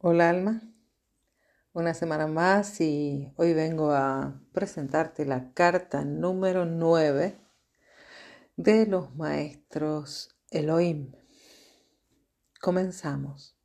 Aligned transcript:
Hola 0.00 0.30
Alma, 0.30 0.62
una 1.72 1.92
semana 1.92 2.28
más 2.28 2.80
y 2.80 3.32
hoy 3.34 3.52
vengo 3.52 3.90
a 3.90 4.40
presentarte 4.52 5.26
la 5.26 5.52
carta 5.54 6.04
número 6.04 6.66
9 6.66 7.36
de 8.56 8.86
los 8.86 9.16
maestros 9.16 10.38
Elohim. 10.52 11.16
Comenzamos. 12.60 13.56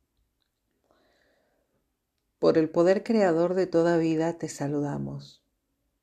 Por 2.40 2.58
el 2.58 2.68
poder 2.68 3.04
creador 3.04 3.54
de 3.54 3.68
toda 3.68 3.96
vida 3.96 4.36
te 4.36 4.48
saludamos. 4.48 5.46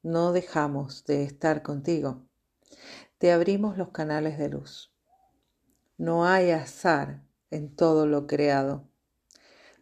No 0.02 0.32
dejamos 0.32 1.04
de 1.04 1.24
estar 1.24 1.62
contigo. 1.62 2.26
Te 3.18 3.34
abrimos 3.34 3.78
los 3.78 3.90
canales 3.90 4.38
de 4.38 4.48
luz. 4.48 4.96
No 5.98 6.26
hay 6.26 6.52
azar 6.52 7.22
en 7.50 7.76
todo 7.76 8.08
lo 8.08 8.28
creado 8.28 8.91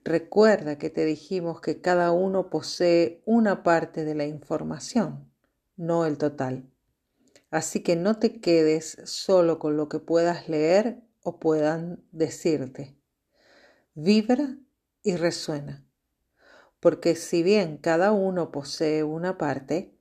Recuerda 0.03 0.77
que 0.77 0.89
te 0.89 1.05
dijimos 1.05 1.59
que 1.61 1.81
cada 1.81 2.11
uno 2.11 2.49
posee 2.49 3.21
una 3.25 3.63
parte 3.63 4.05
de 4.05 4.15
la 4.15 4.25
información, 4.25 5.31
no 5.75 6.05
el 6.05 6.17
total. 6.17 6.69
Así 7.51 7.81
que 7.81 7.95
no 7.95 8.17
te 8.17 8.39
quedes 8.39 8.97
solo 9.05 9.59
con 9.59 9.75
lo 9.75 9.89
que 9.89 9.99
puedas 9.99 10.47
leer 10.47 11.01
o 11.21 11.39
puedan 11.39 12.03
decirte. 12.11 12.97
Vibra 13.93 14.57
y 15.03 15.15
resuena. 15.15 15.85
Porque 16.79 17.15
si 17.15 17.43
bien 17.43 17.77
cada 17.77 18.11
uno 18.11 18.51
posee 18.51 19.03
una 19.03 19.37
parte, 19.37 19.97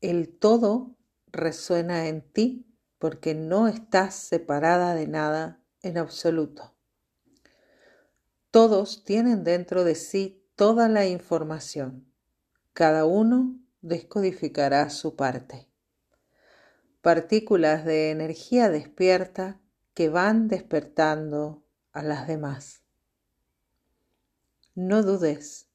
el 0.00 0.28
todo 0.38 0.96
resuena 1.26 2.08
en 2.08 2.22
ti 2.22 2.66
porque 2.98 3.34
no 3.34 3.68
estás 3.68 4.14
separada 4.14 4.94
de 4.94 5.06
nada 5.06 5.62
en 5.82 5.98
absoluto. 5.98 6.75
Todos 8.56 9.04
tienen 9.04 9.44
dentro 9.44 9.84
de 9.84 9.94
sí 9.94 10.42
toda 10.54 10.88
la 10.88 11.06
información. 11.06 12.10
Cada 12.72 13.04
uno 13.04 13.60
descodificará 13.82 14.88
su 14.88 15.14
parte. 15.14 15.68
Partículas 17.02 17.84
de 17.84 18.10
energía 18.10 18.70
despierta 18.70 19.60
que 19.92 20.08
van 20.08 20.48
despertando 20.48 21.66
a 21.92 22.02
las 22.02 22.26
demás. 22.26 22.82
No 24.74 25.02
dudes, 25.02 25.68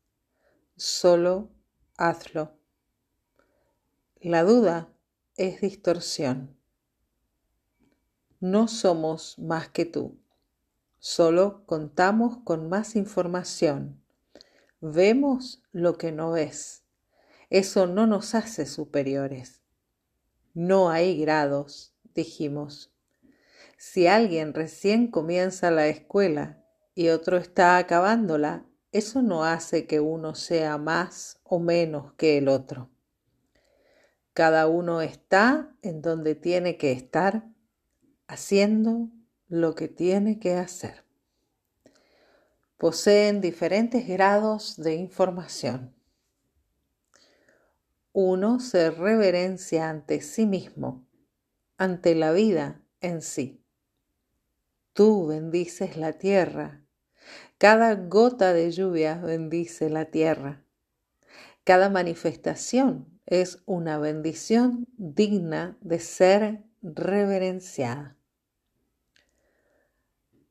solo 0.75 1.51
hazlo. 1.97 2.57
La 4.21 4.41
duda 4.41 4.91
es 5.35 5.61
distorsión. 5.61 6.57
No 8.39 8.67
somos 8.67 9.37
más 9.37 9.69
que 9.69 9.85
tú. 9.85 10.20
Solo 11.03 11.63
contamos 11.65 12.37
con 12.43 12.69
más 12.69 12.95
información. 12.95 13.99
Vemos 14.81 15.63
lo 15.71 15.97
que 15.97 16.11
no 16.11 16.33
ves. 16.33 16.83
Eso 17.49 17.87
no 17.87 18.05
nos 18.05 18.35
hace 18.35 18.67
superiores. 18.67 19.63
No 20.53 20.91
hay 20.91 21.19
grados, 21.19 21.95
dijimos. 22.13 22.93
Si 23.77 24.05
alguien 24.05 24.53
recién 24.53 25.07
comienza 25.07 25.71
la 25.71 25.87
escuela 25.87 26.63
y 26.93 27.09
otro 27.09 27.37
está 27.37 27.77
acabándola, 27.77 28.67
eso 28.91 29.23
no 29.23 29.43
hace 29.43 29.87
que 29.87 29.99
uno 29.99 30.35
sea 30.35 30.77
más 30.77 31.39
o 31.43 31.57
menos 31.57 32.13
que 32.13 32.37
el 32.37 32.47
otro. 32.47 32.91
Cada 34.33 34.67
uno 34.67 35.01
está 35.01 35.75
en 35.81 36.03
donde 36.03 36.35
tiene 36.35 36.77
que 36.77 36.91
estar, 36.91 37.49
haciendo 38.27 39.09
lo 39.51 39.75
que 39.75 39.89
tiene 39.89 40.39
que 40.39 40.53
hacer. 40.53 41.03
Poseen 42.77 43.41
diferentes 43.41 44.07
grados 44.07 44.77
de 44.77 44.95
información. 44.95 45.93
Uno 48.13 48.61
se 48.61 48.89
reverencia 48.91 49.89
ante 49.89 50.21
sí 50.21 50.45
mismo, 50.45 51.05
ante 51.77 52.15
la 52.15 52.31
vida 52.31 52.81
en 53.01 53.21
sí. 53.21 53.61
Tú 54.93 55.27
bendices 55.27 55.97
la 55.97 56.13
tierra. 56.13 56.85
Cada 57.57 57.95
gota 57.95 58.53
de 58.53 58.71
lluvia 58.71 59.15
bendice 59.15 59.89
la 59.89 60.05
tierra. 60.05 60.63
Cada 61.65 61.89
manifestación 61.89 63.19
es 63.25 63.61
una 63.65 63.97
bendición 63.99 64.87
digna 64.97 65.77
de 65.81 65.99
ser 65.99 66.63
reverenciada 66.81 68.15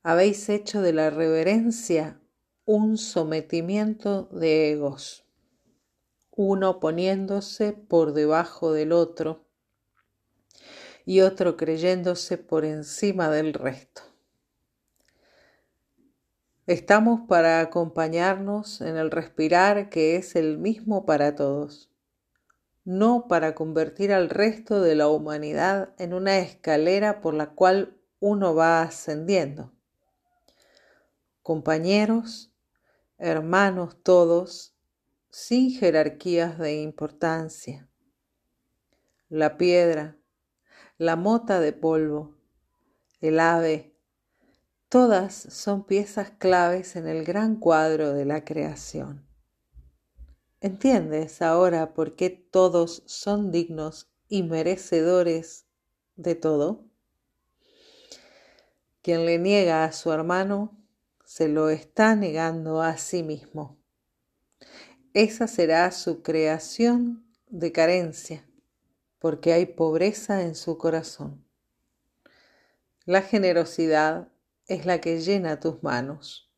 habéis 0.02 0.48
hecho 0.48 0.80
de 0.80 0.94
la 0.94 1.10
reverencia 1.10 2.18
un 2.64 2.96
sometimiento 2.96 4.30
de 4.32 4.72
egos, 4.72 5.26
uno 6.30 6.80
poniéndose 6.80 7.72
por 7.72 8.14
debajo 8.14 8.72
del 8.72 8.92
otro 8.92 9.44
y 11.04 11.20
otro 11.20 11.58
creyéndose 11.58 12.38
por 12.38 12.64
encima 12.64 13.28
del 13.28 13.52
resto. 13.52 14.02
Estamos 16.66 17.22
para 17.28 17.60
acompañarnos 17.60 18.80
en 18.80 18.96
el 18.96 19.10
respirar 19.10 19.90
que 19.90 20.16
es 20.16 20.34
el 20.34 20.56
mismo 20.56 21.04
para 21.04 21.34
todos, 21.34 21.90
no 22.84 23.26
para 23.28 23.54
convertir 23.54 24.14
al 24.14 24.30
resto 24.30 24.80
de 24.80 24.94
la 24.94 25.08
humanidad 25.08 25.92
en 25.98 26.14
una 26.14 26.38
escalera 26.38 27.20
por 27.20 27.34
la 27.34 27.50
cual 27.50 27.98
uno 28.18 28.54
va 28.54 28.80
ascendiendo 28.80 29.74
compañeros, 31.50 32.54
hermanos 33.18 34.00
todos, 34.04 34.76
sin 35.30 35.72
jerarquías 35.72 36.60
de 36.60 36.80
importancia. 36.80 37.90
La 39.28 39.58
piedra, 39.58 40.16
la 40.96 41.16
mota 41.16 41.58
de 41.58 41.72
polvo, 41.72 42.36
el 43.20 43.40
ave, 43.40 43.96
todas 44.88 45.34
son 45.34 45.86
piezas 45.86 46.30
claves 46.30 46.94
en 46.94 47.08
el 47.08 47.24
gran 47.24 47.56
cuadro 47.56 48.12
de 48.12 48.26
la 48.26 48.44
creación. 48.44 49.26
¿Entiendes 50.60 51.42
ahora 51.42 51.94
por 51.94 52.14
qué 52.14 52.30
todos 52.30 53.02
son 53.06 53.50
dignos 53.50 54.08
y 54.28 54.44
merecedores 54.44 55.66
de 56.14 56.36
todo? 56.36 56.84
Quien 59.02 59.26
le 59.26 59.40
niega 59.40 59.82
a 59.82 59.90
su 59.90 60.12
hermano 60.12 60.79
se 61.30 61.46
lo 61.46 61.70
está 61.70 62.16
negando 62.16 62.82
a 62.82 62.96
sí 62.96 63.22
mismo. 63.22 63.78
Esa 65.14 65.46
será 65.46 65.92
su 65.92 66.22
creación 66.22 67.24
de 67.46 67.70
carencia, 67.70 68.50
porque 69.20 69.52
hay 69.52 69.66
pobreza 69.66 70.42
en 70.42 70.56
su 70.56 70.76
corazón. 70.76 71.44
La 73.04 73.22
generosidad 73.22 74.26
es 74.66 74.86
la 74.86 75.00
que 75.00 75.20
llena 75.20 75.60
tus 75.60 75.84
manos. 75.84 76.50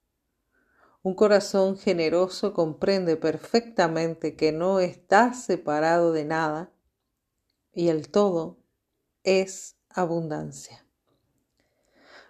Un 1.02 1.16
corazón 1.16 1.76
generoso 1.76 2.54
comprende 2.54 3.18
perfectamente 3.18 4.36
que 4.36 4.52
no 4.52 4.80
está 4.80 5.34
separado 5.34 6.14
de 6.14 6.24
nada 6.24 6.72
y 7.74 7.88
el 7.88 8.08
todo 8.08 8.56
es 9.22 9.76
abundancia. 9.90 10.86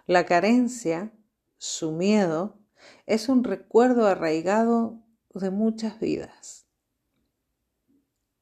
La 0.07 0.25
carencia 0.25 1.13
su 1.63 1.93
miedo 1.93 2.59
es 3.05 3.29
un 3.29 3.45
recuerdo 3.45 4.05
arraigado 4.05 5.01
de 5.33 5.49
muchas 5.49 5.97
vidas. 5.97 6.67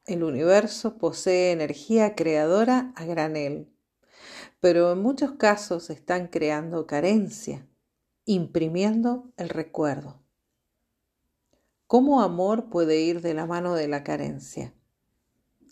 El 0.06 0.24
universo 0.24 0.98
posee 0.98 1.52
energía 1.52 2.16
creadora 2.16 2.92
a 2.96 3.04
granel, 3.04 3.72
pero 4.58 4.90
en 4.90 5.02
muchos 5.02 5.34
casos 5.34 5.88
están 5.88 6.26
creando 6.26 6.88
carencia, 6.88 7.64
imprimiendo 8.24 9.30
el 9.36 9.50
recuerdo. 9.50 10.20
¿Cómo 11.86 12.22
amor 12.22 12.70
puede 12.70 13.02
ir 13.02 13.20
de 13.20 13.34
la 13.34 13.46
mano 13.46 13.76
de 13.76 13.86
la 13.86 14.02
carencia? 14.02 14.74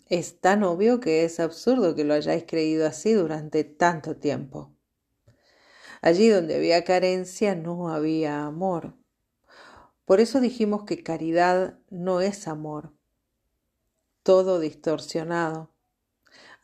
Es 0.05 0.39
tan 0.39 0.63
obvio 0.63 1.01
que 1.01 1.25
es 1.25 1.41
absurdo 1.41 1.95
que 1.95 2.05
lo 2.05 2.13
hayáis 2.13 2.45
creído 2.47 2.87
así 2.87 3.11
durante 3.11 3.65
tanto 3.65 4.15
tiempo. 4.15 4.73
Allí 6.01 6.29
donde 6.29 6.55
había 6.55 6.83
carencia 6.83 7.53
no 7.53 7.89
había 7.89 8.43
amor. 8.45 8.95
Por 10.05 10.19
eso 10.19 10.41
dijimos 10.41 10.83
que 10.83 11.03
caridad 11.03 11.77
no 11.91 12.21
es 12.21 12.47
amor. 12.47 12.91
Todo 14.23 14.59
distorsionado. 14.59 15.69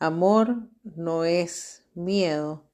Amor 0.00 0.68
no 0.82 1.24
es 1.24 1.84
miedo. 1.94 2.64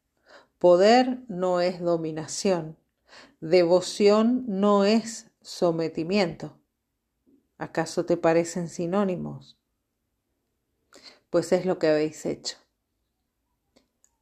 Poder 0.59 1.23
no 1.29 1.61
es 1.61 1.81
dominación. 1.81 2.79
Devoción 3.41 4.45
no 4.49 4.87
es 4.87 5.31
sometimiento. 5.43 6.59
¿Acaso 7.59 8.07
te 8.07 8.17
parecen 8.17 8.69
sinónimos? 8.69 9.59
Pues 11.29 11.53
es 11.53 11.67
lo 11.67 11.79
que 11.79 11.89
habéis 11.89 12.25
hecho. 12.25 12.57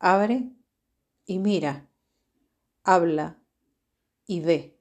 Abre 0.00 0.50
y 1.24 1.38
mira 1.38 1.88
habla 2.84 3.38
y 4.26 4.40
ve. 4.40 4.78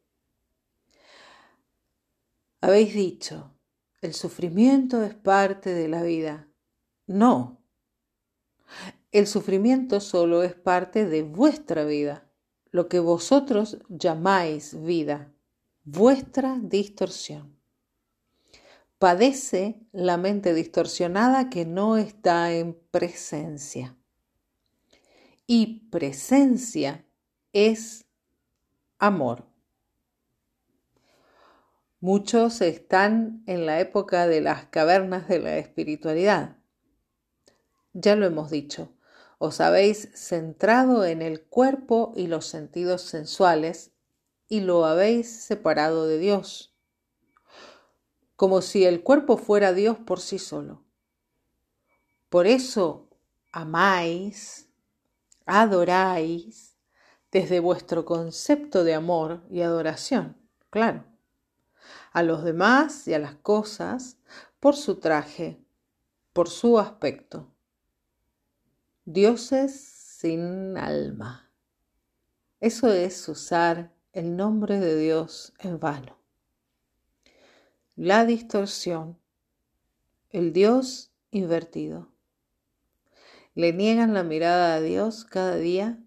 Habéis 2.61 2.93
dicho, 2.93 3.53
el 4.01 4.13
sufrimiento 4.13 5.03
es 5.03 5.15
parte 5.15 5.73
de 5.73 5.87
la 5.87 6.03
vida. 6.03 6.47
No, 7.07 7.61
el 9.11 9.27
sufrimiento 9.27 9.99
solo 9.99 10.43
es 10.43 10.53
parte 10.53 11.05
de 11.05 11.23
vuestra 11.23 11.83
vida, 11.83 12.29
lo 12.71 12.87
que 12.87 12.99
vosotros 12.99 13.79
llamáis 13.89 14.81
vida, 14.83 15.33
vuestra 15.83 16.57
distorsión. 16.61 17.59
Padece 18.97 19.81
la 19.91 20.17
mente 20.17 20.53
distorsionada 20.53 21.49
que 21.49 21.65
no 21.65 21.97
está 21.97 22.53
en 22.53 22.79
presencia. 22.91 23.97
Y 25.47 25.89
presencia 25.89 27.05
es 27.53 28.05
amor. 28.97 29.45
Muchos 31.99 32.61
están 32.61 33.43
en 33.45 33.65
la 33.65 33.79
época 33.79 34.27
de 34.27 34.41
las 34.41 34.65
cavernas 34.65 35.27
de 35.27 35.39
la 35.39 35.57
espiritualidad. 35.57 36.57
Ya 37.93 38.15
lo 38.15 38.25
hemos 38.25 38.49
dicho, 38.49 38.93
os 39.37 39.59
habéis 39.59 40.09
centrado 40.15 41.05
en 41.05 41.21
el 41.21 41.43
cuerpo 41.43 42.13
y 42.15 42.27
los 42.27 42.45
sentidos 42.45 43.01
sensuales 43.01 43.91
y 44.47 44.61
lo 44.61 44.85
habéis 44.85 45.29
separado 45.29 46.07
de 46.07 46.17
Dios, 46.17 46.73
como 48.35 48.61
si 48.61 48.85
el 48.85 49.03
cuerpo 49.03 49.37
fuera 49.37 49.73
Dios 49.73 49.97
por 49.97 50.19
sí 50.19 50.39
solo. 50.39 50.83
Por 52.29 52.47
eso 52.47 53.09
amáis, 53.51 54.69
adoráis 55.45 56.70
desde 57.31 57.59
vuestro 57.59 58.05
concepto 58.05 58.83
de 58.83 58.93
amor 58.93 59.41
y 59.49 59.61
adoración, 59.61 60.37
claro 60.69 61.11
a 62.11 62.23
los 62.23 62.43
demás 62.43 63.07
y 63.07 63.13
a 63.13 63.19
las 63.19 63.35
cosas 63.35 64.17
por 64.59 64.75
su 64.75 64.95
traje, 64.99 65.63
por 66.33 66.49
su 66.49 66.79
aspecto. 66.79 67.47
Dioses 69.05 69.79
sin 69.81 70.77
alma. 70.77 71.49
Eso 72.59 72.91
es 72.91 73.27
usar 73.27 73.91
el 74.13 74.35
nombre 74.35 74.79
de 74.79 74.95
Dios 74.97 75.53
en 75.59 75.79
vano. 75.79 76.17
La 77.95 78.25
distorsión, 78.25 79.17
el 80.29 80.53
Dios 80.53 81.11
invertido. 81.31 82.09
Le 83.55 83.73
niegan 83.73 84.13
la 84.13 84.23
mirada 84.23 84.75
a 84.75 84.81
Dios 84.81 85.25
cada 85.25 85.55
día 85.55 85.99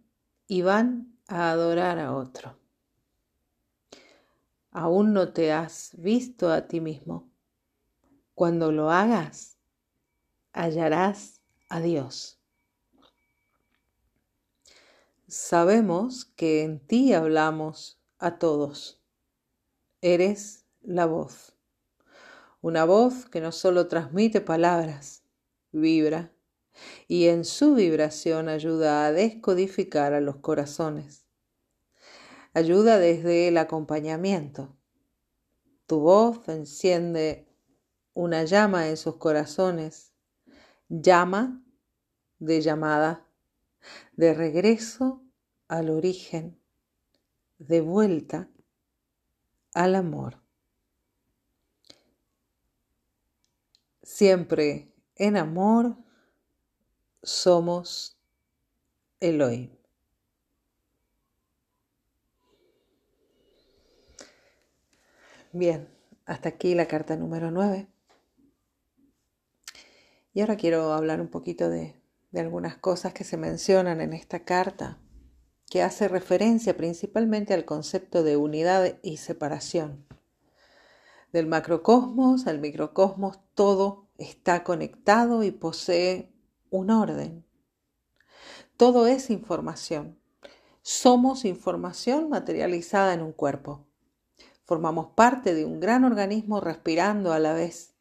y 0.46 0.62
van 0.62 1.13
a 1.34 1.50
adorar 1.50 1.98
a 1.98 2.14
otro 2.14 2.56
aún 4.74 5.12
no 5.12 5.32
te 5.32 5.52
has 5.52 5.92
visto 5.96 6.52
a 6.52 6.66
ti 6.66 6.80
mismo. 6.80 7.32
Cuando 8.34 8.72
lo 8.72 8.90
hagas, 8.90 9.56
hallarás 10.52 11.40
a 11.70 11.80
Dios. 11.80 12.40
Sabemos 15.28 16.24
que 16.24 16.64
en 16.64 16.80
ti 16.80 17.14
hablamos 17.14 18.00
a 18.18 18.38
todos. 18.38 19.00
Eres 20.02 20.66
la 20.82 21.06
voz. 21.06 21.54
Una 22.60 22.84
voz 22.84 23.26
que 23.26 23.40
no 23.40 23.52
solo 23.52 23.86
transmite 23.86 24.40
palabras, 24.40 25.22
vibra 25.70 26.32
y 27.06 27.26
en 27.28 27.44
su 27.44 27.74
vibración 27.74 28.48
ayuda 28.48 29.06
a 29.06 29.12
descodificar 29.12 30.14
a 30.14 30.20
los 30.20 30.36
corazones 30.36 31.23
ayuda 32.54 32.98
desde 32.98 33.48
el 33.48 33.58
acompañamiento. 33.58 34.76
Tu 35.86 35.98
voz 35.98 36.48
enciende 36.48 37.46
una 38.14 38.44
llama 38.44 38.88
en 38.88 38.96
sus 38.96 39.16
corazones, 39.16 40.12
llama 40.88 41.62
de 42.38 42.60
llamada, 42.60 43.26
de 44.12 44.32
regreso 44.32 45.22
al 45.68 45.90
origen, 45.90 46.58
de 47.58 47.80
vuelta 47.80 48.48
al 49.74 49.96
amor. 49.96 50.40
Siempre 54.02 54.94
en 55.16 55.36
amor 55.36 55.96
somos 57.22 58.16
Elohim. 59.18 59.73
Bien, 65.56 65.88
hasta 66.26 66.48
aquí 66.48 66.74
la 66.74 66.88
carta 66.88 67.14
número 67.14 67.52
9. 67.52 67.86
Y 70.32 70.40
ahora 70.40 70.56
quiero 70.56 70.92
hablar 70.92 71.20
un 71.20 71.28
poquito 71.28 71.70
de, 71.70 71.94
algunas 72.34 72.76
cosas 72.76 73.14
que 73.14 73.22
se 73.22 73.36
mencionan 73.36 74.00
en 74.00 74.14
esta 74.14 74.40
carta, 74.40 74.98
que 75.70 75.80
hace 75.80 76.08
referencia 76.08 76.76
principalmente 76.76 77.54
al 77.54 77.64
concepto 77.64 78.24
de 78.24 78.36
unidad 78.36 78.98
y 79.02 79.18
separación. 79.18 80.04
Del 81.32 81.46
macrocosmos 81.46 82.48
al 82.48 82.58
microcosmos 82.58 83.38
todo 83.54 84.08
está 84.18 84.64
conectado 84.64 85.44
y 85.44 85.52
posee 85.52 86.34
un 86.70 86.90
orden. 86.90 87.46
Todo 88.76 89.06
es 89.06 89.30
información. 89.30 90.18
Somos 90.82 91.44
información 91.44 92.28
materializada 92.28 93.14
en 93.14 93.22
un 93.22 93.30
cuerpo. 93.30 93.86
Formamos 94.64 95.08
parte 95.14 95.54
de 95.54 95.64
un 95.64 95.78
gran 95.78 96.04
organismo 96.04 96.60
respirando 96.60 97.32
a 97.32 97.38
la 97.38 97.52
vez, 97.52 97.94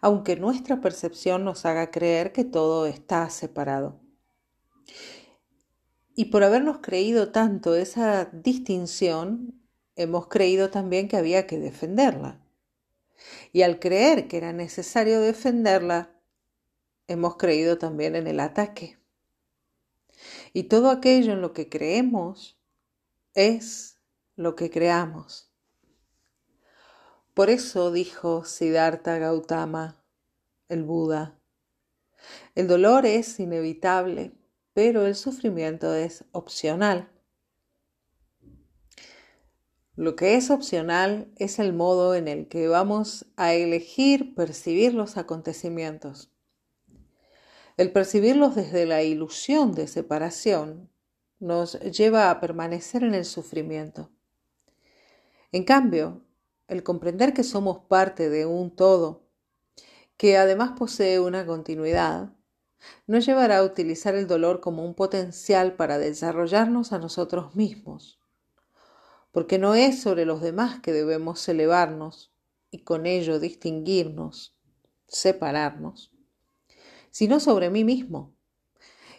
aunque 0.00 0.36
nuestra 0.36 0.80
percepción 0.80 1.44
nos 1.44 1.66
haga 1.66 1.90
creer 1.90 2.32
que 2.32 2.44
todo 2.44 2.86
está 2.86 3.28
separado. 3.30 4.00
Y 6.14 6.26
por 6.26 6.42
habernos 6.42 6.78
creído 6.78 7.30
tanto 7.30 7.74
esa 7.76 8.26
distinción, 8.26 9.60
hemos 9.96 10.28
creído 10.28 10.70
también 10.70 11.08
que 11.08 11.16
había 11.16 11.46
que 11.46 11.58
defenderla. 11.58 12.40
Y 13.52 13.62
al 13.62 13.78
creer 13.78 14.28
que 14.28 14.36
era 14.36 14.52
necesario 14.52 15.20
defenderla, 15.20 16.12
hemos 17.08 17.36
creído 17.36 17.78
también 17.78 18.14
en 18.14 18.26
el 18.26 18.40
ataque. 18.40 18.98
Y 20.52 20.64
todo 20.64 20.90
aquello 20.90 21.32
en 21.32 21.40
lo 21.40 21.52
que 21.52 21.68
creemos 21.68 22.58
es 23.34 24.00
lo 24.36 24.56
que 24.56 24.70
creamos. 24.70 25.47
Por 27.38 27.50
eso 27.50 27.92
dijo 27.92 28.44
Siddhartha 28.44 29.18
Gautama, 29.18 30.02
el 30.68 30.82
Buda, 30.82 31.38
el 32.56 32.66
dolor 32.66 33.06
es 33.06 33.38
inevitable, 33.38 34.32
pero 34.72 35.06
el 35.06 35.14
sufrimiento 35.14 35.94
es 35.94 36.24
opcional. 36.32 37.12
Lo 39.94 40.16
que 40.16 40.34
es 40.34 40.50
opcional 40.50 41.30
es 41.36 41.60
el 41.60 41.72
modo 41.72 42.16
en 42.16 42.26
el 42.26 42.48
que 42.48 42.66
vamos 42.66 43.24
a 43.36 43.54
elegir 43.54 44.34
percibir 44.34 44.92
los 44.92 45.16
acontecimientos. 45.16 46.32
El 47.76 47.92
percibirlos 47.92 48.56
desde 48.56 48.84
la 48.84 49.04
ilusión 49.04 49.76
de 49.76 49.86
separación 49.86 50.90
nos 51.38 51.78
lleva 51.82 52.32
a 52.32 52.40
permanecer 52.40 53.04
en 53.04 53.14
el 53.14 53.24
sufrimiento. 53.24 54.10
En 55.52 55.62
cambio, 55.62 56.24
el 56.68 56.82
comprender 56.82 57.32
que 57.32 57.42
somos 57.42 57.78
parte 57.88 58.28
de 58.28 58.46
un 58.46 58.70
todo, 58.70 59.26
que 60.18 60.36
además 60.36 60.72
posee 60.78 61.18
una 61.18 61.46
continuidad, 61.46 62.34
nos 63.06 63.26
llevará 63.26 63.58
a 63.58 63.64
utilizar 63.64 64.14
el 64.14 64.26
dolor 64.26 64.60
como 64.60 64.84
un 64.84 64.94
potencial 64.94 65.74
para 65.74 65.98
desarrollarnos 65.98 66.92
a 66.92 66.98
nosotros 66.98 67.56
mismos, 67.56 68.20
porque 69.32 69.58
no 69.58 69.74
es 69.74 70.00
sobre 70.02 70.26
los 70.26 70.42
demás 70.42 70.80
que 70.80 70.92
debemos 70.92 71.48
elevarnos 71.48 72.32
y 72.70 72.80
con 72.80 73.06
ello 73.06 73.40
distinguirnos, 73.40 74.54
separarnos, 75.06 76.12
sino 77.10 77.40
sobre 77.40 77.70
mí 77.70 77.82
mismo, 77.82 78.34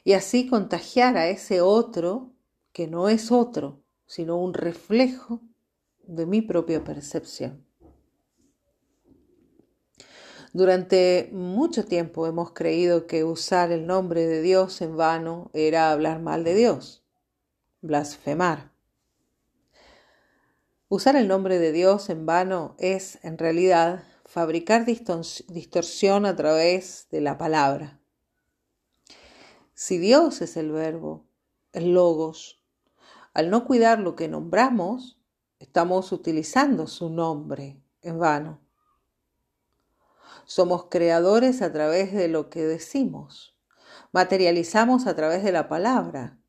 y 0.03 0.13
así 0.13 0.47
contagiar 0.47 1.17
a 1.17 1.27
ese 1.27 1.61
otro 1.61 2.31
que 2.73 2.87
no 2.87 3.09
es 3.09 3.31
otro, 3.31 3.81
sino 4.05 4.37
un 4.37 4.53
reflejo 4.53 5.41
de 6.09 6.25
mi 6.25 6.41
propia 6.41 6.83
percepción. 6.83 7.63
Durante 10.53 11.29
mucho 11.31 11.85
tiempo 11.85 12.25
hemos 12.25 12.51
creído 12.51 13.05
que 13.05 13.23
usar 13.23 13.71
el 13.71 13.85
nombre 13.85 14.25
de 14.25 14.41
Dios 14.41 14.81
en 14.81 14.97
vano 14.97 15.51
era 15.53 15.91
hablar 15.91 16.19
mal 16.19 16.43
de 16.43 16.55
Dios, 16.55 17.05
blasfemar. 17.81 18.71
Usar 20.87 21.15
el 21.15 21.27
nombre 21.27 21.59
de 21.59 21.71
Dios 21.71 22.09
en 22.09 22.25
vano 22.25 22.75
es, 22.79 23.23
en 23.23 23.37
realidad, 23.37 24.03
fabricar 24.25 24.85
distorsión 24.85 26.25
a 26.25 26.35
través 26.35 27.07
de 27.11 27.21
la 27.21 27.37
palabra. 27.37 27.99
Si 29.75 29.99
Dios 29.99 30.41
es 30.41 30.57
el 30.57 30.71
verbo, 30.71 31.27
el 31.71 31.93
logos, 31.93 32.63
al 33.35 33.51
no 33.51 33.65
cuidar 33.65 33.99
lo 33.99 34.15
que 34.15 34.27
nombramos, 34.27 35.18
Estamos 35.59 36.13
utilizando 36.13 36.87
su 36.87 37.09
nombre 37.09 37.83
en 38.01 38.17
vano. 38.17 38.61
Somos 40.45 40.85
creadores 40.85 41.61
a 41.61 41.73
través 41.73 42.13
de 42.13 42.29
lo 42.29 42.49
que 42.49 42.63
decimos. 42.63 43.57
Materializamos 44.13 45.05
a 45.05 45.17
través 45.17 45.43
de 45.43 45.51
la 45.51 45.67
palabra. 45.67 46.39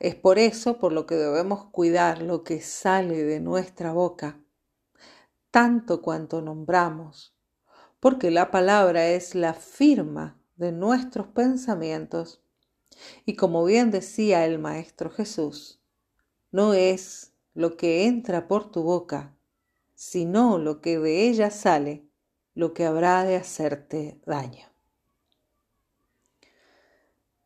Es 0.00 0.14
por 0.14 0.38
eso 0.38 0.78
por 0.78 0.92
lo 0.92 1.04
que 1.04 1.14
debemos 1.14 1.66
cuidar 1.66 2.22
lo 2.22 2.42
que 2.42 2.62
sale 2.62 3.22
de 3.22 3.38
nuestra 3.38 3.92
boca, 3.92 4.40
tanto 5.50 6.00
cuanto 6.00 6.40
nombramos, 6.40 7.36
porque 8.00 8.30
la 8.30 8.50
palabra 8.50 9.08
es 9.08 9.34
la 9.34 9.52
firma 9.52 10.40
de 10.56 10.72
nuestros 10.72 11.26
pensamientos. 11.28 12.42
Y 13.26 13.36
como 13.36 13.62
bien 13.64 13.90
decía 13.90 14.46
el 14.46 14.58
Maestro 14.58 15.10
Jesús, 15.10 15.80
no 16.50 16.72
es 16.72 17.34
lo 17.58 17.76
que 17.76 18.06
entra 18.06 18.46
por 18.46 18.70
tu 18.70 18.84
boca, 18.84 19.36
sino 19.96 20.58
lo 20.58 20.80
que 20.80 21.00
de 21.00 21.28
ella 21.28 21.50
sale, 21.50 22.08
lo 22.54 22.72
que 22.72 22.84
habrá 22.84 23.24
de 23.24 23.34
hacerte 23.34 24.20
daño. 24.24 24.68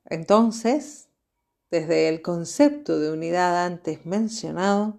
Entonces, 0.05 1.09
desde 1.71 2.11
el 2.11 2.21
concepto 2.21 2.99
de 2.99 3.11
unidad 3.11 3.65
antes 3.65 4.05
mencionado, 4.05 4.99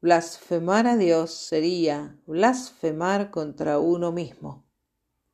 blasfemar 0.00 0.86
a 0.86 0.96
Dios 0.96 1.32
sería 1.32 2.16
blasfemar 2.24 3.32
contra 3.32 3.80
uno 3.80 4.12
mismo, 4.12 4.64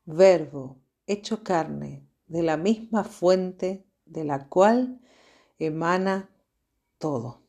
verbo 0.07 0.81
hecho 1.07 1.45
carne 1.45 2.09
de 2.27 2.43
la 2.43 2.57
misma 2.57 3.05
fuente 3.05 3.87
de 4.07 4.25
la 4.25 4.49
cual 4.49 4.99
emana 5.59 6.31
todo. 6.97 7.48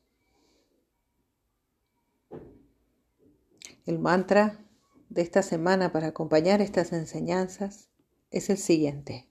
El 3.86 3.98
mantra 3.98 4.58
de 5.08 5.22
esta 5.22 5.42
semana 5.42 5.92
para 5.92 6.08
acompañar 6.08 6.60
estas 6.60 6.92
enseñanzas 6.92 7.90
es 8.30 8.50
el 8.50 8.58
siguiente. 8.58 9.30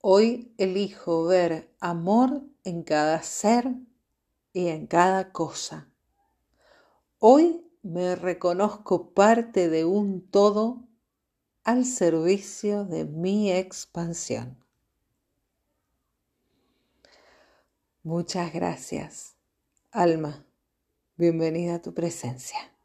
Hoy 0.00 0.54
elijo 0.58 1.24
ver 1.24 1.74
amor 1.80 2.42
en 2.64 2.82
cada 2.82 3.22
ser 3.22 3.74
y 4.52 4.68
en 4.68 4.86
cada 4.86 5.32
cosa. 5.32 5.90
Hoy 7.18 7.64
me 7.82 8.14
reconozco 8.14 9.12
parte 9.12 9.68
de 9.68 9.84
un 9.84 10.30
todo 10.30 10.88
al 11.64 11.84
servicio 11.84 12.84
de 12.84 13.04
mi 13.04 13.52
expansión. 13.52 14.64
Muchas 18.02 18.52
gracias, 18.52 19.36
alma. 19.90 20.47
Bienvenida 21.18 21.74
a 21.74 21.82
tu 21.82 21.92
presencia. 21.94 22.77